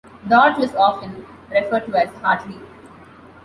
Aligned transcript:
Dodge 0.27 0.57
was 0.57 0.73
often 0.73 1.27
referred 1.51 1.85
to 1.85 1.93
as 1.93 2.09
Hartley. 2.23 2.57